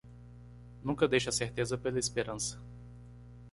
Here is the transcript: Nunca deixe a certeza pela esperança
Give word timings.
Nunca 0.83 1.07
deixe 1.07 1.29
a 1.29 1.31
certeza 1.31 1.77
pela 1.77 1.99
esperança 1.99 2.59